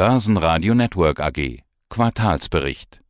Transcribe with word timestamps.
Börsenradio 0.00 0.74
Network 0.74 1.20
AG. 1.20 1.58
Quartalsbericht. 1.90 3.02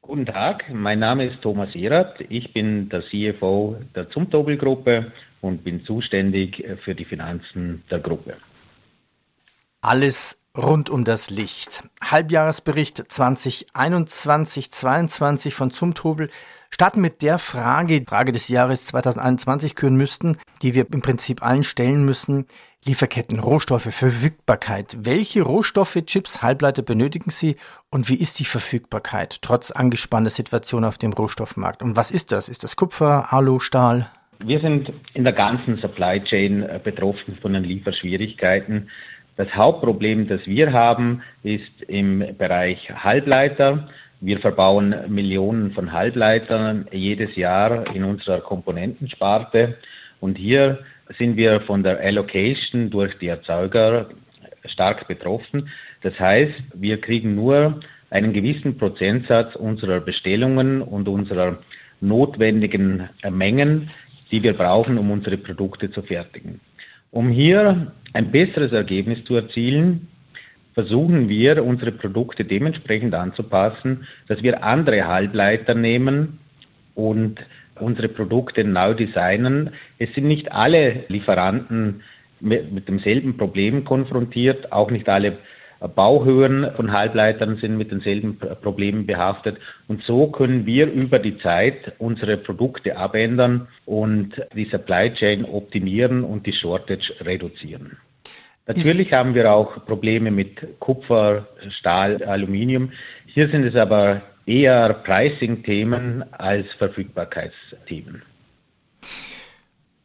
Guten 0.00 0.24
Tag, 0.24 0.72
mein 0.72 1.00
Name 1.00 1.24
ist 1.24 1.42
Thomas 1.42 1.74
Erath. 1.74 2.20
Ich 2.28 2.52
bin 2.52 2.88
der 2.90 3.02
CFO 3.02 3.76
der 3.96 4.08
Zumtobel 4.10 4.56
Gruppe 4.56 5.10
und 5.40 5.64
bin 5.64 5.84
zuständig 5.84 6.64
für 6.84 6.94
die 6.94 7.06
Finanzen 7.06 7.82
der 7.90 7.98
Gruppe. 7.98 8.36
Alles 9.80 10.37
rund 10.58 10.90
um 10.90 11.04
das 11.04 11.30
Licht. 11.30 11.84
Halbjahresbericht 12.02 13.04
2021-22 13.10 15.52
von 15.52 15.70
Zumtobel 15.70 16.28
starten 16.70 17.00
mit 17.00 17.22
der 17.22 17.38
Frage, 17.38 18.04
Frage 18.06 18.32
des 18.32 18.48
Jahres 18.48 18.84
2021 18.86 19.74
küren 19.74 19.96
müssten, 19.96 20.36
die 20.62 20.74
wir 20.74 20.86
im 20.92 21.00
Prinzip 21.00 21.42
allen 21.42 21.64
stellen 21.64 22.04
müssen. 22.04 22.44
Lieferketten, 22.84 23.38
Rohstoffe, 23.38 23.94
Verfügbarkeit. 23.94 24.98
Welche 25.00 25.40
Rohstoffe, 25.42 25.98
Chips, 26.06 26.42
Halbleiter 26.42 26.82
benötigen 26.82 27.30
Sie 27.30 27.56
und 27.90 28.08
wie 28.08 28.16
ist 28.16 28.38
die 28.38 28.44
Verfügbarkeit 28.44 29.42
trotz 29.42 29.70
angespannter 29.70 30.30
Situation 30.30 30.84
auf 30.84 30.98
dem 30.98 31.12
Rohstoffmarkt? 31.12 31.82
Und 31.82 31.96
was 31.96 32.10
ist 32.10 32.32
das? 32.32 32.48
Ist 32.48 32.64
das 32.64 32.76
Kupfer, 32.76 33.32
Alu, 33.32 33.60
Stahl? 33.60 34.10
Wir 34.40 34.60
sind 34.60 34.92
in 35.14 35.24
der 35.24 35.32
ganzen 35.32 35.78
Supply 35.78 36.22
Chain 36.22 36.62
äh, 36.62 36.78
betroffen 36.82 37.36
von 37.42 37.54
den 37.54 37.64
Lieferschwierigkeiten. 37.64 38.88
Das 39.38 39.54
Hauptproblem, 39.54 40.26
das 40.26 40.48
wir 40.48 40.72
haben, 40.72 41.22
ist 41.44 41.82
im 41.82 42.36
Bereich 42.36 42.90
Halbleiter. 42.92 43.88
Wir 44.20 44.40
verbauen 44.40 44.92
Millionen 45.06 45.70
von 45.70 45.92
Halbleitern 45.92 46.88
jedes 46.90 47.36
Jahr 47.36 47.94
in 47.94 48.02
unserer 48.02 48.40
Komponentensparte. 48.40 49.76
Und 50.18 50.38
hier 50.38 50.80
sind 51.16 51.36
wir 51.36 51.60
von 51.60 51.84
der 51.84 52.00
Allocation 52.00 52.90
durch 52.90 53.16
die 53.18 53.28
Erzeuger 53.28 54.08
stark 54.64 55.06
betroffen. 55.06 55.70
Das 56.02 56.18
heißt, 56.18 56.60
wir 56.74 57.00
kriegen 57.00 57.36
nur 57.36 57.78
einen 58.10 58.32
gewissen 58.32 58.76
Prozentsatz 58.76 59.54
unserer 59.54 60.00
Bestellungen 60.00 60.82
und 60.82 61.06
unserer 61.06 61.60
notwendigen 62.00 63.08
Mengen, 63.30 63.90
die 64.32 64.42
wir 64.42 64.54
brauchen, 64.54 64.98
um 64.98 65.12
unsere 65.12 65.36
Produkte 65.36 65.92
zu 65.92 66.02
fertigen. 66.02 66.60
Um 67.10 67.30
hier 67.30 67.92
ein 68.12 68.30
besseres 68.30 68.72
Ergebnis 68.72 69.24
zu 69.24 69.34
erzielen, 69.34 70.08
versuchen 70.74 71.28
wir, 71.28 71.64
unsere 71.64 71.92
Produkte 71.92 72.44
dementsprechend 72.44 73.14
anzupassen, 73.14 74.06
dass 74.28 74.42
wir 74.42 74.62
andere 74.62 75.06
Halbleiter 75.06 75.74
nehmen 75.74 76.38
und 76.94 77.40
unsere 77.80 78.08
Produkte 78.08 78.64
neu 78.64 78.94
designen. 78.94 79.70
Es 79.98 80.12
sind 80.14 80.26
nicht 80.26 80.52
alle 80.52 81.04
Lieferanten 81.08 82.02
mit, 82.40 82.88
demselben 82.88 83.36
Problem 83.36 83.84
konfrontiert, 83.84 84.72
auch 84.72 84.90
nicht 84.90 85.08
alle 85.08 85.38
Bauhöhen 85.80 86.72
von 86.74 86.92
Halbleitern 86.92 87.56
sind 87.56 87.76
mit 87.76 87.92
denselben 87.92 88.38
Problemen 88.38 89.06
behaftet. 89.06 89.58
Und 89.86 90.02
so 90.02 90.28
können 90.28 90.66
wir 90.66 90.90
über 90.90 91.18
die 91.18 91.38
Zeit 91.38 91.92
unsere 91.98 92.36
Produkte 92.36 92.96
abändern 92.96 93.68
und 93.86 94.42
die 94.54 94.64
Supply 94.64 95.12
Chain 95.14 95.44
optimieren 95.44 96.24
und 96.24 96.46
die 96.46 96.52
Shortage 96.52 97.14
reduzieren. 97.20 97.98
Natürlich 98.66 99.12
haben 99.12 99.34
wir 99.34 99.52
auch 99.52 99.86
Probleme 99.86 100.30
mit 100.30 100.78
Kupfer, 100.78 101.46
Stahl, 101.70 102.22
Aluminium. 102.22 102.92
Hier 103.26 103.48
sind 103.48 103.64
es 103.64 103.74
aber 103.76 104.20
eher 104.44 104.92
Pricing-Themen 104.92 106.24
als 106.32 106.66
Verfügbarkeitsthemen. 106.74 108.22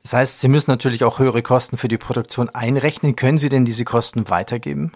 Das 0.03 0.13
heißt, 0.13 0.41
Sie 0.41 0.47
müssen 0.49 0.71
natürlich 0.71 1.03
auch 1.03 1.19
höhere 1.19 1.41
Kosten 1.41 1.77
für 1.77 1.87
die 1.87 1.97
Produktion 1.97 2.49
einrechnen. 2.49 3.15
Können 3.15 3.37
Sie 3.37 3.49
denn 3.49 3.65
diese 3.65 3.85
Kosten 3.85 4.29
weitergeben? 4.29 4.91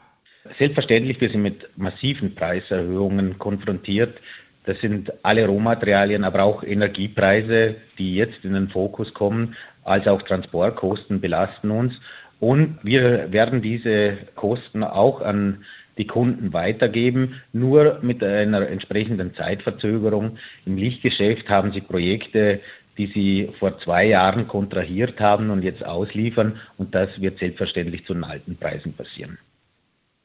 Selbstverständlich, 0.57 1.19
wir 1.21 1.29
sind 1.29 1.41
mit 1.41 1.69
massiven 1.77 2.35
Preiserhöhungen 2.35 3.37
konfrontiert. 3.37 4.19
Das 4.65 4.79
sind 4.81 5.13
alle 5.23 5.47
Rohmaterialien, 5.47 6.23
aber 6.23 6.43
auch 6.43 6.63
Energiepreise, 6.63 7.75
die 7.97 8.15
jetzt 8.15 8.43
in 8.43 8.53
den 8.53 8.67
Fokus 8.67 9.13
kommen, 9.13 9.55
als 9.83 10.07
auch 10.07 10.21
Transportkosten 10.21 11.21
belasten 11.21 11.71
uns. 11.71 11.99
Und 12.39 12.77
wir 12.83 13.31
werden 13.31 13.61
diese 13.61 14.17
Kosten 14.35 14.83
auch 14.83 15.21
an 15.21 15.63
die 15.97 16.05
Kunden 16.05 16.53
weitergeben, 16.53 17.41
nur 17.53 17.99
mit 18.01 18.23
einer 18.23 18.67
entsprechenden 18.67 19.33
Zeitverzögerung. 19.33 20.37
Im 20.65 20.77
Lichtgeschäft 20.77 21.49
haben 21.49 21.71
sie 21.71 21.81
Projekte, 21.81 22.59
die 22.97 23.07
sie 23.07 23.49
vor 23.59 23.79
zwei 23.79 24.05
Jahren 24.05 24.47
kontrahiert 24.47 25.19
haben 25.19 25.49
und 25.49 25.63
jetzt 25.63 25.85
ausliefern. 25.85 26.59
Und 26.77 26.93
das 26.93 27.21
wird 27.21 27.39
selbstverständlich 27.39 28.05
zu 28.05 28.13
den 28.13 28.23
alten 28.23 28.57
Preisen 28.57 28.93
passieren. 28.93 29.37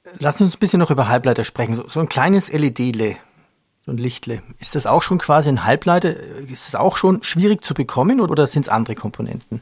Sie 0.04 0.26
uns 0.26 0.56
ein 0.56 0.58
bisschen 0.58 0.80
noch 0.80 0.90
über 0.90 1.08
Halbleiter 1.08 1.44
sprechen. 1.44 1.74
So, 1.74 1.88
so 1.88 2.00
ein 2.00 2.08
kleines 2.08 2.52
LED-Le, 2.52 3.16
so 3.86 3.92
ein 3.92 3.98
Lichtle. 3.98 4.42
Ist 4.60 4.74
das 4.74 4.86
auch 4.86 5.02
schon 5.02 5.18
quasi 5.18 5.48
ein 5.48 5.64
Halbleiter? 5.64 6.10
Ist 6.10 6.66
das 6.66 6.74
auch 6.74 6.96
schon 6.96 7.22
schwierig 7.22 7.62
zu 7.62 7.72
bekommen 7.72 8.20
oder 8.20 8.46
sind 8.48 8.62
es 8.62 8.68
andere 8.68 8.96
Komponenten? 8.96 9.60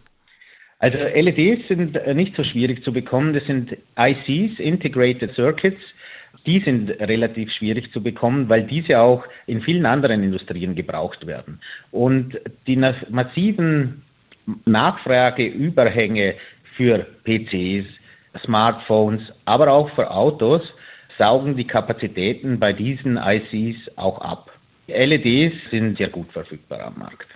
Also 0.79 0.97
LEDs 0.97 1.69
sind 1.69 1.99
nicht 2.17 2.37
so 2.37 2.43
schwierig 2.43 2.83
zu 2.83 2.93
bekommen. 2.93 3.35
Das 3.35 3.45
sind 3.45 3.77
ICs, 3.99 4.59
Integrated 4.59 5.35
Circuits. 5.35 5.83
Die 6.47 6.61
sind 6.61 6.89
relativ 6.89 7.51
schwierig 7.53 7.93
zu 7.93 8.03
bekommen, 8.03 8.49
weil 8.49 8.63
diese 8.63 8.99
auch 8.99 9.25
in 9.47 9.61
vielen 9.61 9.85
anderen 9.85 10.23
Industrien 10.23 10.75
gebraucht 10.75 11.27
werden. 11.27 11.61
Und 11.91 12.41
die 12.67 12.77
massiven 12.77 14.05
Nachfrageüberhänge 14.65 16.37
für 16.77 17.07
PCs, 17.25 17.87
Smartphones, 18.45 19.33
aber 19.45 19.71
auch 19.73 19.91
für 19.91 20.11
Autos 20.11 20.63
saugen 21.19 21.57
die 21.57 21.67
Kapazitäten 21.67 22.59
bei 22.59 22.73
diesen 22.73 23.19
ICs 23.19 23.91
auch 23.97 24.21
ab. 24.21 24.51
LEDs 24.89 25.55
sind 25.71 25.99
sehr 25.99 26.09
gut 26.09 26.33
verfügbar 26.33 26.81
am 26.81 26.99
Markt. 26.99 27.27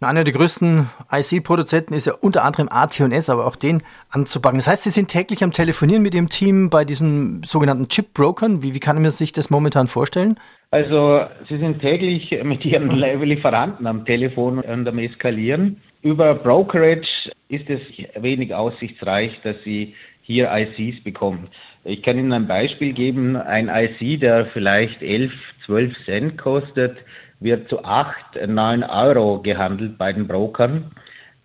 Einer 0.00 0.24
der 0.24 0.34
größten 0.34 0.90
IC-Produzenten 1.10 1.94
ist 1.94 2.06
ja 2.06 2.12
unter 2.20 2.44
anderem 2.44 2.68
AT&S, 2.68 3.30
aber 3.30 3.46
auch 3.46 3.56
den 3.56 3.82
anzupacken. 4.10 4.58
Das 4.58 4.68
heißt, 4.68 4.82
Sie 4.82 4.90
sind 4.90 5.08
täglich 5.08 5.42
am 5.42 5.52
Telefonieren 5.52 6.02
mit 6.02 6.14
Ihrem 6.14 6.28
Team 6.28 6.68
bei 6.68 6.84
diesen 6.84 7.42
sogenannten 7.42 7.88
Chip-Brokern. 7.88 8.62
Wie, 8.62 8.74
wie 8.74 8.80
kann 8.80 9.00
man 9.00 9.10
sich 9.10 9.32
das 9.32 9.48
momentan 9.48 9.88
vorstellen? 9.88 10.38
Also, 10.70 11.24
Sie 11.48 11.56
sind 11.58 11.80
täglich 11.80 12.38
mit 12.42 12.64
Ihren 12.66 12.88
Lieferanten 13.22 13.86
am 13.86 14.04
Telefon 14.04 14.58
und 14.58 14.86
am 14.86 14.98
Eskalieren. 14.98 15.80
Über 16.04 16.34
Brokerage 16.34 17.32
ist 17.48 17.70
es 17.70 17.80
wenig 18.20 18.54
aussichtsreich, 18.54 19.40
dass 19.42 19.56
Sie 19.64 19.94
hier 20.20 20.50
ICs 20.52 21.02
bekommen. 21.02 21.48
Ich 21.82 22.02
kann 22.02 22.18
Ihnen 22.18 22.34
ein 22.34 22.46
Beispiel 22.46 22.92
geben. 22.92 23.36
Ein 23.36 23.70
IC, 23.70 24.20
der 24.20 24.44
vielleicht 24.52 25.00
11, 25.00 25.32
12 25.64 26.04
Cent 26.04 26.36
kostet, 26.36 26.98
wird 27.40 27.70
zu 27.70 27.82
8, 27.82 28.46
9 28.46 28.82
Euro 28.84 29.40
gehandelt 29.40 29.96
bei 29.96 30.12
den 30.12 30.28
Brokern. 30.28 30.90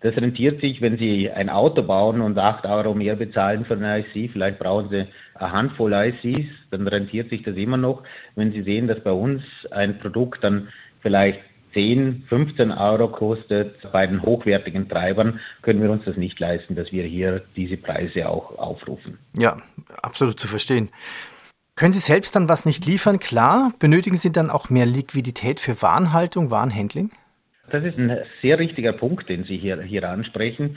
Das 0.02 0.14
rentiert 0.16 0.60
sich, 0.60 0.82
wenn 0.82 0.98
Sie 0.98 1.30
ein 1.30 1.48
Auto 1.48 1.82
bauen 1.82 2.20
und 2.20 2.38
8 2.38 2.66
Euro 2.66 2.92
mehr 2.92 3.16
bezahlen 3.16 3.64
für 3.64 3.78
ein 3.78 4.04
IC. 4.04 4.30
Vielleicht 4.30 4.58
brauchen 4.58 4.90
Sie 4.90 5.06
eine 5.36 5.52
Handvoll 5.52 5.94
ICs, 5.94 6.50
dann 6.70 6.86
rentiert 6.86 7.30
sich 7.30 7.42
das 7.44 7.56
immer 7.56 7.78
noch. 7.78 8.02
Wenn 8.34 8.52
Sie 8.52 8.62
sehen, 8.62 8.88
dass 8.88 9.00
bei 9.00 9.12
uns 9.12 9.42
ein 9.70 9.98
Produkt 10.00 10.44
dann 10.44 10.68
vielleicht 11.00 11.40
10, 11.72 12.24
15 12.28 12.70
Euro 12.70 13.08
kostet 13.08 13.76
bei 13.92 14.06
den 14.06 14.22
hochwertigen 14.22 14.88
Treibern, 14.88 15.40
können 15.62 15.82
wir 15.82 15.90
uns 15.90 16.04
das 16.04 16.16
nicht 16.16 16.38
leisten, 16.40 16.74
dass 16.74 16.92
wir 16.92 17.04
hier 17.04 17.42
diese 17.56 17.76
Preise 17.76 18.28
auch 18.28 18.58
aufrufen. 18.58 19.18
Ja, 19.36 19.56
absolut 20.02 20.38
zu 20.38 20.48
verstehen. 20.48 20.90
Können 21.76 21.92
Sie 21.92 22.00
selbst 22.00 22.36
dann 22.36 22.48
was 22.48 22.66
nicht 22.66 22.84
liefern? 22.84 23.18
Klar. 23.18 23.72
Benötigen 23.78 24.16
Sie 24.16 24.32
dann 24.32 24.50
auch 24.50 24.68
mehr 24.68 24.86
Liquidität 24.86 25.60
für 25.60 25.80
Warenhaltung, 25.80 26.50
Warenhandling? 26.50 27.10
Das 27.70 27.84
ist 27.84 27.96
ein 27.96 28.18
sehr 28.42 28.58
richtiger 28.58 28.92
Punkt, 28.92 29.28
den 29.28 29.44
Sie 29.44 29.56
hier, 29.56 29.80
hier 29.80 30.08
ansprechen. 30.08 30.76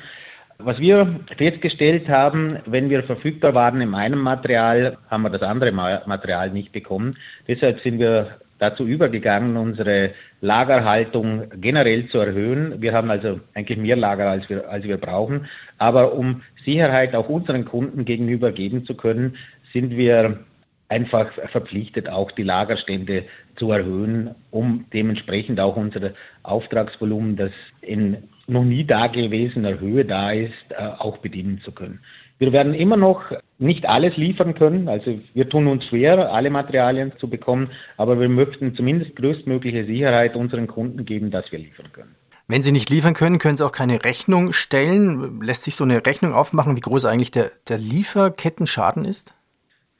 Was 0.59 0.79
wir 0.79 1.19
festgestellt 1.37 2.07
haben, 2.07 2.59
wenn 2.65 2.89
wir 2.89 3.03
verfügbar 3.03 3.53
waren 3.53 3.81
in 3.81 3.93
einem 3.95 4.21
Material, 4.21 4.97
haben 5.09 5.23
wir 5.23 5.29
das 5.29 5.41
andere 5.41 5.71
Material 5.71 6.51
nicht 6.51 6.71
bekommen. 6.71 7.17
Deshalb 7.47 7.81
sind 7.81 7.99
wir 7.99 8.37
dazu 8.63 8.85
übergegangen, 8.85 9.57
unsere 9.57 10.11
Lagerhaltung 10.39 11.49
generell 11.59 12.07
zu 12.07 12.19
erhöhen. 12.19 12.81
Wir 12.81 12.93
haben 12.93 13.11
also 13.11 13.41
eigentlich 13.53 13.77
mehr 13.77 13.97
Lager, 13.97 14.29
als 14.29 14.49
wir, 14.49 14.69
als 14.69 14.85
wir 14.85 14.97
brauchen. 14.97 15.47
Aber 15.77 16.13
um 16.13 16.41
Sicherheit 16.63 17.13
auch 17.13 17.27
unseren 17.27 17.65
Kunden 17.65 18.05
gegenüber 18.05 18.53
geben 18.53 18.85
zu 18.85 18.95
können, 18.95 19.35
sind 19.73 19.97
wir 19.97 20.39
einfach 20.87 21.33
verpflichtet, 21.51 22.07
auch 22.07 22.31
die 22.31 22.43
Lagerstände 22.43 23.25
zu 23.57 23.71
erhöhen, 23.71 24.35
um 24.49 24.85
dementsprechend 24.93 25.59
auch 25.59 25.75
unser 25.75 26.11
Auftragsvolumen, 26.43 27.35
das 27.35 27.51
in 27.81 28.29
noch 28.47 28.63
nie 28.63 28.85
dagewesener 28.85 29.79
Höhe 29.79 30.05
da 30.05 30.31
ist, 30.31 30.53
äh, 30.69 30.83
auch 30.99 31.17
bedienen 31.17 31.59
zu 31.61 31.71
können. 31.71 31.99
Wir 32.37 32.51
werden 32.53 32.73
immer 32.73 32.97
noch 32.97 33.31
nicht 33.59 33.87
alles 33.87 34.17
liefern 34.17 34.55
können, 34.55 34.89
also 34.89 35.19
wir 35.33 35.49
tun 35.49 35.67
uns 35.67 35.85
schwer, 35.85 36.31
alle 36.31 36.49
Materialien 36.49 37.13
zu 37.17 37.29
bekommen, 37.29 37.69
aber 37.97 38.19
wir 38.19 38.29
möchten 38.29 38.75
zumindest 38.75 39.15
größtmögliche 39.15 39.85
Sicherheit 39.85 40.35
unseren 40.35 40.67
Kunden 40.67 41.05
geben, 41.05 41.31
dass 41.31 41.51
wir 41.51 41.59
liefern 41.59 41.91
können. 41.93 42.15
Wenn 42.47 42.61
Sie 42.61 42.73
nicht 42.73 42.89
liefern 42.89 43.13
können, 43.13 43.39
können 43.39 43.57
Sie 43.57 43.65
auch 43.65 43.71
keine 43.71 44.03
Rechnung 44.03 44.51
stellen. 44.51 45.41
Lässt 45.41 45.63
sich 45.63 45.75
so 45.75 45.85
eine 45.85 46.05
Rechnung 46.05 46.33
aufmachen, 46.33 46.75
wie 46.75 46.81
groß 46.81 47.05
eigentlich 47.05 47.31
der, 47.31 47.51
der 47.69 47.77
Lieferkettenschaden 47.77 49.05
ist? 49.05 49.33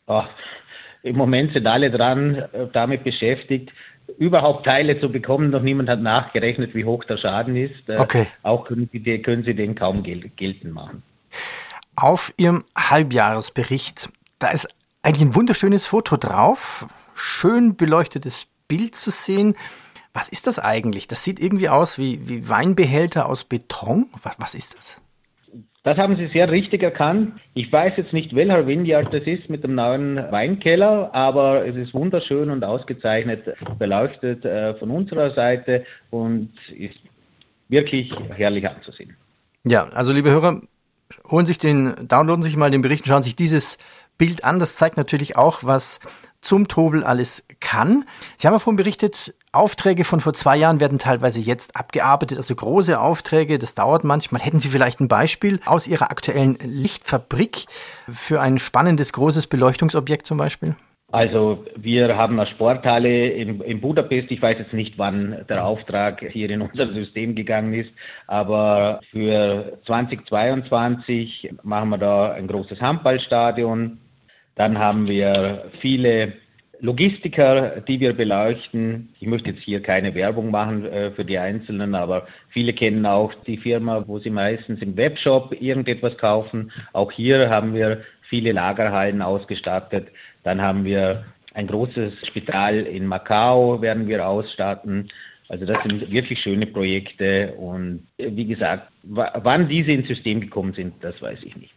Oh, 0.07 0.23
Im 1.03 1.15
Moment 1.15 1.53
sind 1.53 1.65
alle 1.65 1.89
dran, 1.89 2.35
äh, 2.35 2.67
damit 2.73 3.05
beschäftigt, 3.05 3.71
überhaupt 4.17 4.65
Teile 4.65 4.99
zu 4.99 5.09
bekommen. 5.09 5.51
Noch 5.51 5.61
niemand 5.61 5.89
hat 5.89 6.01
nachgerechnet, 6.01 6.75
wie 6.75 6.83
hoch 6.83 7.05
der 7.05 7.17
Schaden 7.17 7.55
ist. 7.55 7.87
Äh, 7.87 7.97
okay. 7.97 8.27
Auch 8.43 8.65
können 8.65 8.89
Sie, 8.91 9.21
können 9.21 9.43
Sie 9.43 9.55
den 9.55 9.75
kaum 9.75 10.03
gel 10.03 10.29
geltend 10.35 10.73
machen. 10.73 11.01
Auf 11.95 12.33
Ihrem 12.37 12.63
Halbjahresbericht, 12.75 14.09
da 14.39 14.49
ist 14.49 14.67
eigentlich 15.03 15.29
ein 15.29 15.35
wunderschönes 15.35 15.85
Foto 15.85 16.17
drauf, 16.17 16.87
schön 17.13 17.75
beleuchtetes 17.75 18.47
Bild 18.67 18.95
zu 18.95 19.11
sehen. 19.11 19.55
Was 20.13 20.29
ist 20.29 20.47
das 20.47 20.59
eigentlich? 20.59 21.07
Das 21.07 21.23
sieht 21.23 21.39
irgendwie 21.39 21.69
aus 21.69 21.97
wie, 21.97 22.27
wie 22.27 22.49
Weinbehälter 22.49 23.27
aus 23.27 23.43
Beton. 23.43 24.07
Was, 24.23 24.35
was 24.39 24.55
ist 24.55 24.75
das? 24.75 25.01
Das 25.83 25.97
haben 25.97 26.15
Sie 26.15 26.27
sehr 26.27 26.49
richtig 26.49 26.81
erkannt. 26.81 27.33
Ich 27.53 27.71
weiß 27.71 27.97
jetzt 27.97 28.13
nicht, 28.13 28.33
welcher 28.33 28.65
Vineyard 28.65 29.13
das 29.13 29.23
ist 29.23 29.49
mit 29.49 29.65
dem 29.65 29.75
neuen 29.75 30.15
Weinkeller, 30.15 31.13
aber 31.13 31.67
es 31.67 31.75
ist 31.75 31.93
wunderschön 31.93 32.49
und 32.49 32.63
ausgezeichnet 32.63 33.53
beleuchtet 33.77 34.45
äh, 34.45 34.75
von 34.75 34.89
unserer 34.91 35.31
Seite 35.31 35.85
und 36.09 36.53
ist 36.69 36.99
wirklich 37.67 38.13
herrlich 38.29 38.67
anzusehen. 38.67 39.17
Ja, 39.65 39.83
also 39.89 40.13
liebe 40.13 40.29
Hörer, 40.29 40.61
holen 41.29 41.45
sich 41.45 41.57
den, 41.57 41.95
downloaden 42.07 42.43
sich 42.43 42.57
mal 42.57 42.71
den 42.71 42.81
Bericht 42.81 43.03
und 43.03 43.09
schauen 43.09 43.23
sich 43.23 43.35
dieses 43.35 43.77
Bild 44.17 44.43
an. 44.43 44.59
Das 44.59 44.75
zeigt 44.75 44.97
natürlich 44.97 45.35
auch, 45.35 45.63
was 45.63 45.99
zum 46.41 46.67
Tobel 46.67 47.03
alles 47.03 47.43
kann. 47.59 48.05
Sie 48.37 48.47
haben 48.47 48.53
ja 48.53 48.59
vorhin 48.59 48.77
berichtet, 48.77 49.33
Aufträge 49.53 50.03
von 50.03 50.19
vor 50.19 50.33
zwei 50.33 50.57
Jahren 50.57 50.79
werden 50.79 50.99
teilweise 50.99 51.39
jetzt 51.39 51.75
abgearbeitet, 51.75 52.37
also 52.37 52.53
große 52.53 52.99
Aufträge, 52.99 53.59
das 53.59 53.75
dauert 53.75 54.03
manchmal. 54.03 54.41
Hätten 54.41 54.59
Sie 54.59 54.69
vielleicht 54.69 54.99
ein 54.99 55.07
Beispiel 55.07 55.59
aus 55.65 55.87
Ihrer 55.87 56.11
aktuellen 56.11 56.57
Lichtfabrik 56.61 57.65
für 58.11 58.41
ein 58.41 58.57
spannendes, 58.57 59.13
großes 59.13 59.47
Beleuchtungsobjekt 59.47 60.25
zum 60.27 60.37
Beispiel? 60.37 60.75
Also 61.13 61.63
wir 61.75 62.17
haben 62.17 62.39
eine 62.39 62.49
Sporthalle 62.49 63.27
in, 63.27 63.61
in, 63.61 63.81
Budapest. 63.81 64.31
Ich 64.31 64.41
weiß 64.41 64.57
jetzt 64.57 64.73
nicht, 64.73 64.97
wann 64.97 65.45
der 65.47 65.63
Auftrag 65.63 66.25
hier 66.27 66.49
in 66.49 66.63
unser 66.63 66.91
System 66.91 67.35
gegangen 67.35 67.71
ist, 67.75 67.93
aber 68.25 68.99
für 69.11 69.77
2022 69.85 71.51
machen 71.61 71.89
wir 71.89 71.99
da 71.99 72.31
ein 72.31 72.47
großes 72.47 72.81
Handballstadion. 72.81 73.99
Dann 74.55 74.79
haben 74.79 75.07
wir 75.07 75.65
viele 75.81 76.33
Logistiker, 76.83 77.79
die 77.87 78.01
wir 78.01 78.11
beleuchten. 78.11 79.07
Ich 79.21 79.25
möchte 79.25 79.51
jetzt 79.51 79.63
hier 79.63 79.81
keine 79.81 80.13
Werbung 80.15 80.51
machen 80.51 80.85
äh, 80.85 81.11
für 81.11 81.23
die 81.23 81.37
Einzelnen, 81.37 81.95
aber 81.95 82.27
viele 82.49 82.73
kennen 82.73 83.05
auch 83.05 83.33
die 83.47 83.55
Firma, 83.55 84.03
wo 84.05 84.19
sie 84.19 84.29
meistens 84.29 84.81
im 84.81 84.97
Webshop 84.97 85.55
irgendetwas 85.61 86.17
kaufen. 86.17 86.73
Auch 86.91 87.09
hier 87.09 87.49
haben 87.49 87.73
wir 87.73 88.01
viele 88.23 88.51
Lagerhallen 88.51 89.21
ausgestattet. 89.21 90.09
Dann 90.43 90.61
haben 90.61 90.83
wir 90.83 91.23
ein 91.53 91.67
großes 91.67 92.27
Spital 92.27 92.79
in 92.79 93.05
Macau, 93.07 93.81
werden 93.81 94.09
wir 94.09 94.27
ausstatten. 94.27 95.07
Also 95.47 95.65
das 95.65 95.81
sind 95.83 96.11
wirklich 96.11 96.39
schöne 96.39 96.65
Projekte 96.65 97.53
und 97.53 98.07
äh, 98.17 98.29
wie 98.33 98.45
gesagt, 98.45 98.89
wann 99.03 99.69
diese 99.69 99.93
ins 99.93 100.09
System 100.09 100.41
gekommen 100.41 100.73
sind, 100.73 100.95
das 101.01 101.21
weiß 101.21 101.43
ich 101.43 101.55
nicht. 101.55 101.75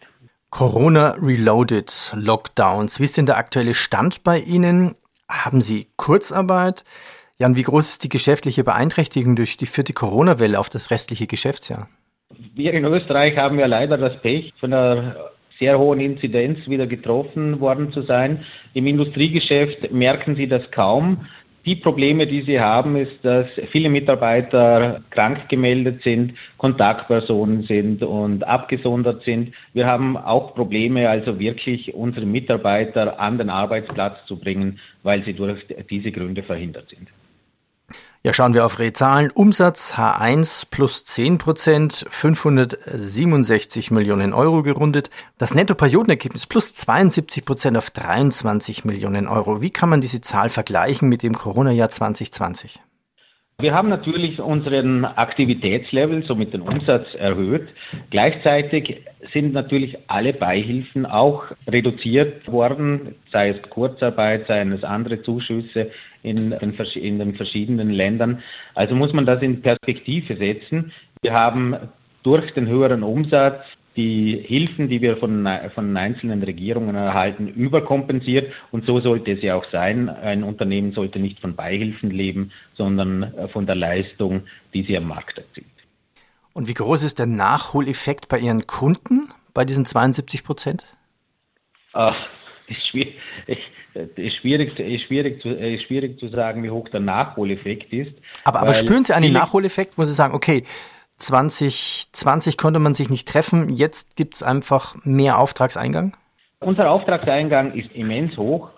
Corona 0.51 1.17
Reloaded, 1.21 2.13
Lockdowns. 2.15 3.01
Wie 3.01 3.05
ist 3.05 3.17
denn 3.17 3.27
der 3.27 3.37
aktuelle 3.37 3.75
Stand 3.75 4.23
bei 4.23 4.39
Ihnen? 4.39 4.95
Haben 5.29 5.61
Sie 5.61 5.89
Kurzarbeit? 5.97 6.85
Jan, 7.39 7.57
wie 7.57 7.65
groß 7.65 7.91
ist 7.91 8.05
die 8.05 8.09
geschäftliche 8.09 8.65
Beeinträchtigung 8.65 9.37
durch 9.37 9.57
die 9.57 9.67
vierte 9.67 9.93
Corona-Welle 9.93 10.59
auf 10.59 10.71
das 10.71 10.91
restliche 10.91 11.27
Geschäftsjahr? 11.27 11.89
Wir 12.55 12.73
in 12.73 12.85
Österreich 12.85 13.37
haben 13.37 13.59
ja 13.59 13.67
leider 13.67 13.99
das 13.99 14.21
Pech, 14.23 14.55
von 14.59 14.73
einer 14.73 15.17
sehr 15.59 15.79
hohen 15.79 16.01
Inzidenz 16.01 16.67
wieder 16.69 16.87
getroffen 16.87 17.61
worden 17.61 17.93
zu 17.93 18.03
sein. 18.03 18.45
Im 18.73 18.87
Industriegeschäft 18.87 19.91
merken 19.93 20.37
Sie 20.37 20.49
das 20.49 20.71
kaum. 20.71 21.27
Die 21.67 21.75
Probleme, 21.75 22.29
die 22.29 22.43
sie 22.43 22.61
haben, 22.61 22.95
ist, 22.95 23.25
dass 23.25 23.49
viele 23.73 23.91
Mitarbeiter 23.91 25.03
krank 25.11 25.49
gemeldet 25.49 26.01
sind, 26.03 26.35
Kontaktpersonen 26.59 27.63
sind 27.63 28.05
und 28.05 28.45
abgesondert 28.45 29.25
sind. 29.25 29.53
Wir 29.73 29.87
haben 29.87 30.17
auch 30.17 30.55
Probleme, 30.55 31.09
also 31.11 31.41
wirklich 31.41 31.93
unsere 31.93 32.25
Mitarbeiter 32.25 33.19
an 33.19 33.37
den 33.37 33.51
Arbeitsplatz 33.51 34.25
zu 34.27 34.39
bringen, 34.39 34.79
weil 35.03 35.25
sie 35.25 35.35
durch 35.35 35.67
diese 35.91 36.13
Gründe 36.13 36.45
verhindert 36.45 36.89
sind. 36.89 37.09
Ja, 38.27 38.33
schauen 38.33 38.55
wir 38.55 38.67
auf 38.67 38.81
Rezahlen. 38.81 39.31
Umsatz 39.31 39.93
H1 39.95 40.65
plus 40.69 41.05
10 41.05 41.39
Prozent, 41.39 42.05
567 42.11 43.93
Millionen 43.93 44.33
Euro 44.33 44.65
gerundet. 44.65 45.11
Das 45.39 45.55
Netto-Periodenergebnis 45.55 46.45
plus 46.47 46.75
72 46.75 47.45
Prozent 47.45 47.77
auf 47.77 47.93
23 47.93 48.85
Millionen 48.85 49.29
Euro. 49.29 49.63
Wie 49.63 49.71
kann 49.71 49.91
man 49.91 50.01
diese 50.01 50.23
Zahl 50.23 50.51
vergleichen 50.51 51.09
mit 51.09 51.23
dem 51.23 51.39
Corona-Jahr 51.39 51.91
2020? 51.91 52.81
Wir 53.59 53.73
haben 53.73 53.89
natürlich 53.89 54.39
unseren 54.39 55.07
Aktivitätslevel, 55.07 56.23
somit 56.25 56.53
den 56.53 56.61
Umsatz 56.61 57.15
erhöht. 57.15 57.69
Gleichzeitig 58.11 59.01
sind 59.33 59.55
natürlich 59.55 59.97
alle 60.09 60.35
Beihilfen 60.35 61.07
auch 61.07 61.45
reduziert 61.67 62.53
worden, 62.53 63.15
sei 63.33 63.49
es 63.49 63.63
Kurzarbeit, 63.71 64.47
seien 64.47 64.73
es 64.73 64.85
andere 64.85 65.23
Zuschüsse 65.23 65.91
in, 66.23 66.53
in 66.53 67.19
den 67.19 67.35
verschiedenen 67.35 67.91
Ländern. 67.91 68.43
Also 68.75 68.95
muss 68.95 69.15
man 69.15 69.25
das 69.25 69.41
in 69.41 69.63
Perspektive 69.63 70.37
setzen. 70.37 70.93
Wir 71.23 71.33
haben 71.33 71.77
durch 72.23 72.53
den 72.53 72.67
höheren 72.67 73.03
Umsatz 73.03 73.65
die 73.97 74.43
Hilfen, 74.47 74.89
die 74.89 75.01
wir 75.01 75.17
von, 75.17 75.49
von 75.75 75.97
einzelnen 75.97 76.43
Regierungen 76.43 76.95
erhalten, 76.95 77.49
überkompensiert. 77.49 78.53
Und 78.71 78.85
so 78.87 79.01
sollte 79.01 79.33
es 79.33 79.43
ja 79.43 79.55
auch 79.55 79.65
sein. 79.71 80.09
Ein 80.09 80.43
Unternehmen 80.43 80.93
sollte 80.93 81.19
nicht 81.19 81.41
von 81.41 81.57
Beihilfen 81.57 82.11
leben, 82.11 82.53
sondern 82.75 83.23
äh, 83.23 83.49
von 83.49 83.67
der 83.67 83.75
Leistung, 83.75 84.43
die 84.75 84.83
sie 84.83 84.97
am 84.97 85.09
Markt 85.09 85.39
erzielt. 85.39 85.67
Und 86.53 86.69
wie 86.69 86.75
groß 86.75 87.03
ist 87.03 87.19
der 87.19 87.27
Nachholeffekt 87.27 88.29
bei 88.29 88.39
Ihren 88.39 88.67
Kunden 88.67 89.31
bei 89.53 89.65
diesen 89.65 89.87
72 89.87 90.45
Prozent? 90.45 90.85
Ach, 91.93 92.17
ist 92.67 92.87
schwierig, 92.89 93.17
ist 94.17 94.37
schwierig, 94.37 94.79
ist 94.79 95.03
schwierig, 95.05 95.41
zu, 95.41 95.49
ist 95.51 95.85
schwierig 95.85 96.19
zu 96.19 96.29
sagen, 96.29 96.63
wie 96.63 96.71
hoch 96.71 96.89
der 96.89 97.01
Nachholeffekt 97.01 97.93
ist. 97.93 98.13
Aber, 98.45 98.61
aber 98.61 98.75
spüren 98.75 99.05
Sie 99.05 99.15
einen 99.15 99.33
Nachholeffekt, 99.33 99.97
wo 99.97 100.05
Sie 100.05 100.13
sagen, 100.13 100.35
okay, 100.35 100.65
2020 101.19 102.57
konnte 102.57 102.79
man 102.79 102.95
sich 102.95 103.11
nicht 103.11 103.29
treffen, 103.29 103.71
jetzt 103.75 104.17
gibt 104.17 104.35
es 104.35 104.43
einfach 104.43 104.95
mehr 105.05 105.39
Auftragseingang? 105.39 106.17
Unser 106.61 106.91
Auftragseingang 106.91 107.75
ist 107.75 107.93
immens 107.93 108.37
hoch. 108.37 108.71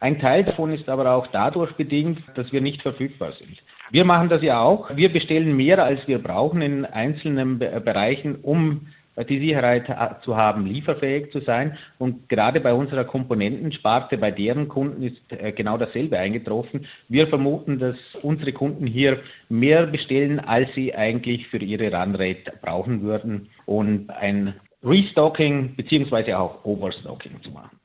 Ein 0.00 0.18
Teil 0.18 0.44
davon 0.44 0.72
ist 0.72 0.88
aber 0.88 1.12
auch 1.12 1.28
dadurch 1.28 1.72
bedingt, 1.76 2.22
dass 2.34 2.52
wir 2.52 2.60
nicht 2.60 2.82
verfügbar 2.82 3.32
sind. 3.32 3.62
Wir 3.90 4.04
machen 4.04 4.28
das 4.28 4.42
ja 4.42 4.60
auch. 4.60 4.94
Wir 4.94 5.12
bestellen 5.12 5.56
mehr, 5.56 5.82
als 5.82 6.06
wir 6.06 6.22
brauchen 6.22 6.62
in 6.62 6.84
einzelnen 6.84 7.58
Bereichen, 7.58 8.36
um 8.42 8.88
die 9.22 9.38
Sicherheit 9.38 9.86
zu 10.22 10.36
haben, 10.36 10.66
lieferfähig 10.66 11.30
zu 11.30 11.40
sein. 11.40 11.78
Und 11.98 12.28
gerade 12.28 12.60
bei 12.60 12.74
unserer 12.74 13.04
Komponentensparte, 13.04 14.18
bei 14.18 14.32
deren 14.32 14.68
Kunden 14.68 15.02
ist 15.02 15.20
äh, 15.30 15.52
genau 15.52 15.78
dasselbe 15.78 16.18
eingetroffen. 16.18 16.86
Wir 17.08 17.28
vermuten, 17.28 17.78
dass 17.78 17.96
unsere 18.22 18.52
Kunden 18.52 18.86
hier 18.86 19.20
mehr 19.48 19.86
bestellen, 19.86 20.40
als 20.40 20.74
sie 20.74 20.94
eigentlich 20.94 21.46
für 21.48 21.58
ihre 21.58 21.92
Runrate 21.96 22.52
brauchen 22.60 23.02
würden 23.02 23.48
und 23.66 24.10
ein 24.10 24.54
Restocking 24.82 25.76
beziehungsweise 25.76 26.38
auch 26.38 26.64
Overstocking 26.64 27.42
zu 27.42 27.50
machen. 27.50 27.78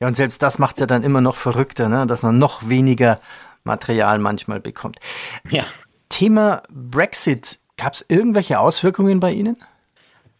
Ja, 0.00 0.08
und 0.08 0.16
selbst 0.16 0.42
das 0.42 0.58
macht 0.58 0.76
es 0.76 0.80
ja 0.80 0.86
dann 0.86 1.02
immer 1.02 1.20
noch 1.20 1.36
verrückter, 1.36 1.88
ne? 1.88 2.06
dass 2.06 2.22
man 2.22 2.38
noch 2.38 2.68
weniger 2.68 3.20
Material 3.64 4.18
manchmal 4.18 4.60
bekommt. 4.60 4.98
Ja. 5.50 5.64
Thema 6.08 6.62
Brexit. 6.70 7.58
Gab 7.76 7.94
es 7.94 8.04
irgendwelche 8.08 8.60
Auswirkungen 8.60 9.18
bei 9.18 9.32
Ihnen? 9.32 9.56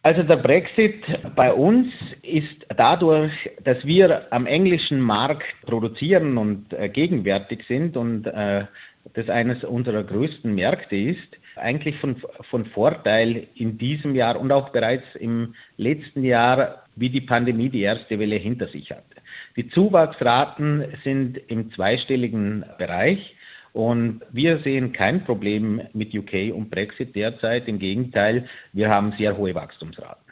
Also 0.04 0.22
der 0.22 0.36
Brexit 0.36 1.02
bei 1.34 1.50
uns 1.50 1.88
ist 2.20 2.66
dadurch, 2.76 3.32
dass 3.64 3.86
wir 3.86 4.30
am 4.30 4.46
englischen 4.46 5.00
Markt 5.00 5.46
produzieren 5.62 6.36
und 6.36 6.74
äh, 6.74 6.90
gegenwärtig 6.90 7.64
sind 7.66 7.96
und 7.96 8.26
äh, 8.26 8.66
das 9.14 9.30
eines 9.30 9.64
unserer 9.64 10.04
größten 10.04 10.54
Märkte 10.54 10.94
ist, 10.94 11.38
eigentlich 11.56 11.96
von, 12.00 12.16
von 12.42 12.66
Vorteil 12.66 13.46
in 13.54 13.78
diesem 13.78 14.14
Jahr 14.14 14.38
und 14.38 14.52
auch 14.52 14.68
bereits 14.72 15.06
im 15.14 15.54
letzten 15.78 16.22
Jahr, 16.22 16.84
wie 16.96 17.08
die 17.08 17.22
Pandemie 17.22 17.70
die 17.70 17.80
erste 17.80 18.18
Welle 18.18 18.36
hinter 18.36 18.66
sich 18.68 18.90
hatte. 18.90 19.04
Die 19.56 19.68
Zuwachsraten 19.68 20.84
sind 21.02 21.38
im 21.48 21.72
zweistelligen 21.72 22.66
Bereich. 22.76 23.36
Und 23.74 24.20
wir 24.30 24.60
sehen 24.60 24.92
kein 24.92 25.24
Problem 25.24 25.82
mit 25.92 26.14
UK 26.14 26.54
und 26.54 26.70
Brexit 26.70 27.16
derzeit. 27.16 27.66
Im 27.66 27.80
Gegenteil, 27.80 28.46
wir 28.72 28.88
haben 28.88 29.12
sehr 29.18 29.36
hohe 29.36 29.52
Wachstumsraten. 29.52 30.22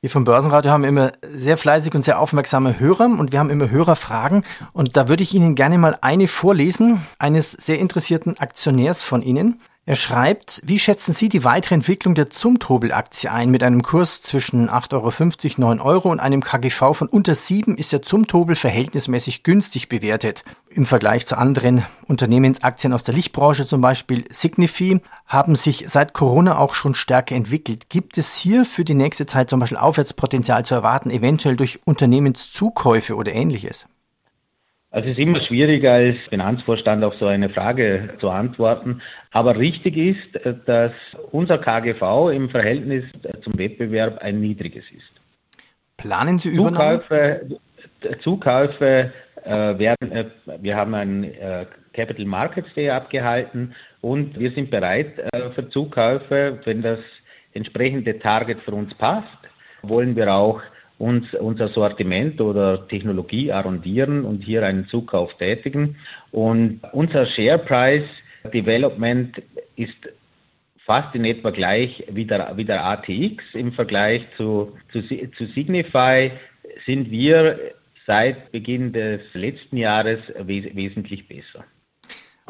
Wir 0.00 0.10
vom 0.10 0.24
Börsenradio 0.24 0.72
haben 0.72 0.82
immer 0.82 1.12
sehr 1.22 1.56
fleißig 1.56 1.94
und 1.94 2.02
sehr 2.02 2.18
aufmerksame 2.18 2.80
Hörer 2.80 3.16
und 3.18 3.30
wir 3.30 3.38
haben 3.38 3.48
immer 3.48 3.70
Hörerfragen. 3.70 4.44
Und 4.72 4.96
da 4.96 5.08
würde 5.08 5.22
ich 5.22 5.32
Ihnen 5.34 5.54
gerne 5.54 5.78
mal 5.78 5.96
eine 6.00 6.26
vorlesen, 6.26 7.00
eines 7.20 7.52
sehr 7.52 7.78
interessierten 7.78 8.38
Aktionärs 8.38 9.04
von 9.04 9.22
Ihnen. 9.22 9.60
Er 9.86 9.96
schreibt, 9.96 10.62
wie 10.64 10.78
schätzen 10.78 11.12
Sie 11.12 11.28
die 11.28 11.44
weitere 11.44 11.74
Entwicklung 11.74 12.14
der 12.14 12.30
Zumtobel-Aktie 12.30 13.30
ein? 13.30 13.50
Mit 13.50 13.62
einem 13.62 13.82
Kurs 13.82 14.22
zwischen 14.22 14.70
8,50 14.70 15.58
Euro, 15.58 15.60
9 15.74 15.80
Euro 15.80 16.10
und 16.10 16.20
einem 16.20 16.42
KGV 16.42 16.94
von 16.94 17.06
unter 17.06 17.34
7 17.34 17.76
ist 17.76 17.92
der 17.92 18.00
Zumtobel 18.00 18.56
verhältnismäßig 18.56 19.42
günstig 19.42 19.90
bewertet. 19.90 20.42
Im 20.70 20.86
Vergleich 20.86 21.26
zu 21.26 21.36
anderen 21.36 21.84
Unternehmensaktien 22.06 22.94
aus 22.94 23.04
der 23.04 23.14
Lichtbranche, 23.14 23.66
zum 23.66 23.82
Beispiel 23.82 24.24
Signifi, 24.30 25.02
haben 25.26 25.54
sich 25.54 25.84
seit 25.86 26.14
Corona 26.14 26.56
auch 26.56 26.72
schon 26.72 26.94
stärker 26.94 27.34
entwickelt. 27.34 27.90
Gibt 27.90 28.16
es 28.16 28.34
hier 28.34 28.64
für 28.64 28.86
die 28.86 28.94
nächste 28.94 29.26
Zeit 29.26 29.50
zum 29.50 29.60
Beispiel 29.60 29.76
Aufwärtspotenzial 29.76 30.64
zu 30.64 30.74
erwarten, 30.74 31.10
eventuell 31.10 31.56
durch 31.56 31.80
Unternehmenszukäufe 31.84 33.16
oder 33.16 33.34
ähnliches? 33.34 33.84
Also 34.94 35.08
es 35.08 35.18
ist 35.18 35.22
immer 35.24 35.40
schwierig 35.40 35.84
als 35.88 36.16
Finanzvorstand 36.28 37.02
auf 37.02 37.14
so 37.14 37.26
eine 37.26 37.48
Frage 37.48 38.10
zu 38.20 38.30
antworten. 38.30 39.02
Aber 39.32 39.58
richtig 39.58 39.96
ist, 39.96 40.38
dass 40.66 40.92
unser 41.32 41.58
KGV 41.58 42.30
im 42.32 42.48
Verhältnis 42.48 43.04
zum 43.42 43.58
Wettbewerb 43.58 44.18
ein 44.18 44.40
niedriges 44.40 44.84
ist. 44.92 45.10
Planen 45.96 46.38
Sie 46.38 46.50
Übernahme? 46.50 47.00
Zukäufe, 47.00 47.58
Zukäufe 48.20 49.12
äh, 49.42 49.78
werden, 49.80 50.12
äh, 50.12 50.26
wir 50.60 50.76
haben 50.76 50.94
ein 50.94 51.24
äh, 51.24 51.66
Capital 51.92 52.26
Markets 52.26 52.72
Day 52.74 52.90
abgehalten 52.90 53.74
und 54.00 54.38
wir 54.38 54.52
sind 54.52 54.70
bereit 54.70 55.18
äh, 55.18 55.50
für 55.56 55.68
Zukäufe, 55.70 56.60
wenn 56.66 56.82
das 56.82 57.00
entsprechende 57.52 58.16
Target 58.20 58.60
für 58.60 58.74
uns 58.74 58.94
passt, 58.94 59.38
wollen 59.82 60.14
wir 60.14 60.32
auch 60.32 60.62
uns 61.04 61.34
unser 61.34 61.68
Sortiment 61.68 62.40
oder 62.40 62.88
Technologie 62.88 63.52
arrondieren 63.52 64.24
und 64.24 64.42
hier 64.42 64.64
einen 64.64 64.88
Zukauf 64.88 65.34
tätigen. 65.34 65.96
Und 66.30 66.80
unser 66.92 67.26
Share 67.26 67.58
Price 67.58 68.08
Development 68.54 69.42
ist 69.76 69.98
fast 70.86 71.14
in 71.14 71.26
etwa 71.26 71.50
gleich 71.50 72.04
wie 72.10 72.24
der, 72.24 72.56
wie 72.56 72.64
der 72.64 72.86
ATX. 72.86 73.44
Im 73.52 73.72
Vergleich 73.72 74.26
zu, 74.38 74.72
zu, 74.92 75.02
zu 75.02 75.46
Signify 75.54 76.30
sind 76.86 77.10
wir 77.10 77.74
seit 78.06 78.50
Beginn 78.50 78.94
des 78.94 79.20
letzten 79.34 79.76
Jahres 79.76 80.20
wes 80.38 80.74
wesentlich 80.74 81.28
besser. 81.28 81.64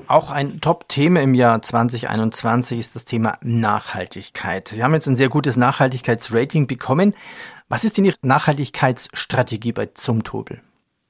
Auch 0.08 0.30
ein 0.30 0.60
Top-Thema 0.60 1.22
im 1.22 1.34
Jahr 1.34 1.62
2021 1.62 2.78
ist 2.80 2.96
das 2.96 3.04
Thema 3.04 3.38
Nachhaltigkeit. 3.42 4.66
Sie 4.68 4.82
haben 4.82 4.92
jetzt 4.92 5.06
ein 5.06 5.16
sehr 5.16 5.28
gutes 5.28 5.56
Nachhaltigkeitsrating 5.56 6.66
bekommen. 6.66 7.14
Was 7.68 7.84
ist 7.84 7.96
denn 7.96 8.04
Ihre 8.04 8.16
Nachhaltigkeitsstrategie 8.22 9.72
bei 9.72 9.86
Zumtobel? 9.86 10.60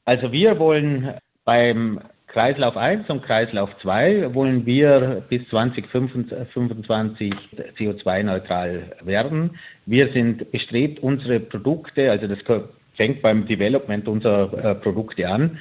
Also 0.04 0.30
wir 0.30 0.58
wollen 0.58 1.14
beim 1.44 2.00
Kreislauf 2.28 2.76
1 2.76 3.08
und 3.10 3.24
Kreislauf 3.24 3.70
2 3.78 4.34
wollen 4.34 4.64
wir 4.64 5.24
bis 5.28 5.48
2025 5.48 7.32
CO2-neutral 7.78 8.96
werden. 9.02 9.58
Wir 9.86 10.12
sind 10.12 10.50
bestrebt, 10.52 11.00
unsere 11.00 11.40
Produkte, 11.40 12.10
also 12.10 12.28
das 12.28 12.38
fängt 12.94 13.22
beim 13.22 13.46
Development 13.46 14.06
unserer 14.06 14.52
äh, 14.52 14.74
Produkte 14.76 15.28
an, 15.28 15.58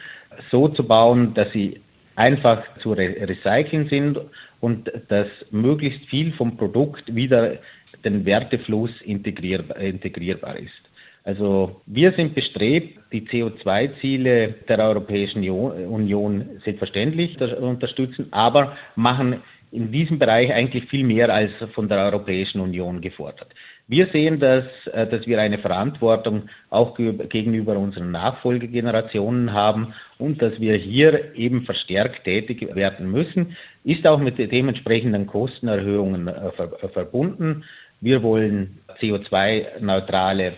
so 0.51 0.67
zu 0.67 0.83
bauen, 0.87 1.33
dass 1.33 1.51
sie 1.51 1.81
einfach 2.15 2.63
zu 2.79 2.93
recyceln 2.93 3.87
sind 3.87 4.19
und 4.59 4.91
dass 5.09 5.27
möglichst 5.51 6.05
viel 6.05 6.31
vom 6.33 6.57
Produkt 6.57 7.13
wieder 7.15 7.57
den 8.05 8.25
Wertefluss 8.25 8.91
integrierbar, 9.01 9.77
integrierbar 9.77 10.57
ist. 10.57 10.89
Also 11.23 11.81
wir 11.85 12.11
sind 12.11 12.35
bestrebt, 12.35 12.99
die 13.13 13.21
CO2-Ziele 13.21 14.55
der 14.67 14.79
Europäischen 14.79 15.49
Union 15.49 16.49
selbstverständlich 16.65 17.39
unterstützen, 17.39 18.27
aber 18.31 18.75
machen 18.95 19.41
in 19.73 19.91
diesem 19.91 20.19
Bereich 20.19 20.53
eigentlich 20.53 20.85
viel 20.85 21.03
mehr 21.03 21.33
als 21.33 21.51
von 21.73 21.89
der 21.89 22.05
Europäischen 22.05 22.61
Union 22.61 23.01
gefordert. 23.01 23.47
Wir 23.87 24.05
sehen, 24.07 24.39
dass, 24.39 24.65
äh, 24.87 25.07
dass 25.07 25.25
wir 25.25 25.41
eine 25.41 25.57
Verantwortung 25.57 26.43
auch 26.69 26.95
gegenüber 26.95 27.77
unseren 27.77 28.11
Nachfolgegenerationen 28.11 29.51
haben 29.51 29.93
und 30.19 30.41
dass 30.43 30.61
wir 30.61 30.75
hier 30.75 31.35
eben 31.35 31.63
verstärkt 31.63 32.23
tätig 32.23 32.75
werden 32.75 33.09
müssen, 33.09 33.57
ist 33.83 34.05
auch 34.05 34.19
mit 34.19 34.37
dementsprechenden 34.37 35.25
Kostenerhöhungen 35.25 36.27
äh, 36.27 36.51
verbunden. 36.89 37.63
Wir 38.03 38.21
wollen 38.21 38.79
CO2-neutrale 38.99 40.55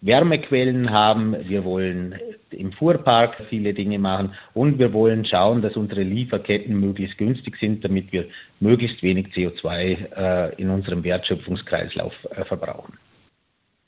Wärmequellen 0.00 0.90
haben, 0.90 1.36
wir 1.46 1.62
wollen 1.62 2.14
im 2.48 2.72
Fuhrpark 2.72 3.36
viele 3.50 3.74
Dinge 3.74 3.98
machen 3.98 4.32
und 4.54 4.78
wir 4.78 4.94
wollen 4.94 5.26
schauen, 5.26 5.60
dass 5.60 5.76
unsere 5.76 6.02
Lieferketten 6.02 6.80
möglichst 6.80 7.18
günstig 7.18 7.56
sind, 7.56 7.84
damit 7.84 8.14
wir 8.14 8.24
möglichst 8.60 9.02
wenig 9.02 9.26
CO2 9.26 10.14
äh, 10.16 10.54
in 10.56 10.70
unserem 10.70 11.04
Wertschöpfungskreislauf 11.04 12.14
äh, 12.30 12.46
verbrauchen. 12.46 12.94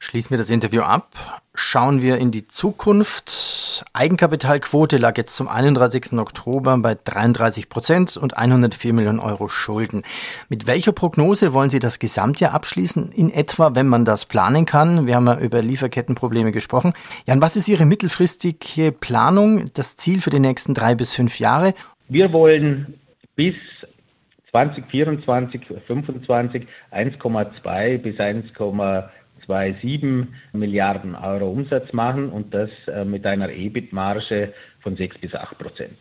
Schließen 0.01 0.31
wir 0.31 0.39
das 0.39 0.49
Interview 0.49 0.83
ab. 0.83 1.43
Schauen 1.55 2.03
wir 2.03 2.19
in 2.19 2.31
die 2.31 2.47
Zukunft. 2.47 3.85
Eigenkapitalquote 3.93 4.97
lag 4.97 5.17
jetzt 5.17 5.35
zum 5.35 5.49
31. 5.49 6.13
Oktober 6.13 6.79
bei 6.79 6.97
33 7.03 7.69
Prozent 7.69 8.17
und 8.17 8.39
104 8.39 8.93
Millionen 8.93 9.19
Euro 9.19 9.49
Schulden. 9.49 10.05
Mit 10.49 10.69
welcher 10.69 10.93
Prognose 10.93 11.53
wollen 11.53 11.69
Sie 11.69 11.81
das 11.81 11.99
Gesamtjahr 11.99 12.55
abschließen? 12.55 13.11
In 13.11 13.33
etwa, 13.33 13.75
wenn 13.75 13.89
man 13.89 14.05
das 14.05 14.25
planen 14.25 14.67
kann. 14.67 15.09
Wir 15.09 15.17
haben 15.17 15.27
ja 15.27 15.37
über 15.41 15.63
Lieferkettenprobleme 15.63 16.53
gesprochen. 16.53 16.93
Jan, 17.27 17.43
was 17.43 17.57
ist 17.57 17.67
Ihre 17.67 17.85
mittelfristige 17.85 18.93
Planung, 18.93 19.73
das 19.75 19.97
Ziel 19.97 20.21
für 20.21 20.31
die 20.31 20.39
nächsten 20.39 20.75
drei 20.75 20.95
bis 20.95 21.13
fünf 21.15 21.41
Jahre? 21.41 21.75
Wir 22.09 22.33
wollen 22.33 23.01
bis 23.35 23.57
2024, 24.53 25.67
2025 25.67 26.69
1,2 26.93 27.99
bis 27.99 28.17
1,3 28.17 29.09
2,7 29.49 30.27
Milliarden 30.53 31.15
Euro 31.15 31.51
Umsatz 31.51 31.93
machen 31.93 32.31
und 32.31 32.53
das 32.53 32.71
äh, 32.87 33.05
mit 33.05 33.27
einer 33.27 33.51
EBIT-Marge 33.51 34.53
von 34.81 34.97
6 34.97 35.19
bis 35.19 35.35
8 35.35 35.59
Prozent. 35.59 35.99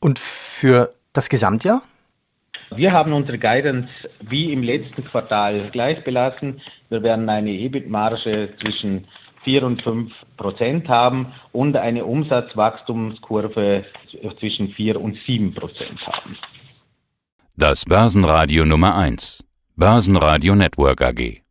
Und 0.00 0.18
für 0.18 0.92
das 1.12 1.28
Gesamtjahr? 1.28 1.82
Wir 2.74 2.92
haben 2.92 3.12
unsere 3.12 3.38
Guidance 3.38 3.88
wie 4.20 4.52
im 4.52 4.62
letzten 4.62 5.04
Quartal 5.04 5.70
gleich 5.70 6.04
belassen. 6.04 6.60
Wir 6.90 7.02
werden 7.02 7.28
eine 7.28 7.50
EBIT-Marge 7.50 8.50
zwischen 8.60 9.06
4 9.44 9.62
und 9.64 9.82
5 9.82 10.12
Prozent 10.36 10.88
haben 10.88 11.32
und 11.52 11.76
eine 11.76 12.04
Umsatzwachstumskurve 12.04 13.84
zwischen 14.38 14.68
4 14.68 15.00
und 15.00 15.16
7 15.26 15.54
Prozent 15.54 16.06
haben. 16.06 16.36
Das 17.56 17.84
Börsenradio 17.84 18.64
Nummer 18.64 18.96
1. 18.96 19.44
Börsenradio 19.76 20.54
Network 20.54 21.00
AG. 21.02 21.47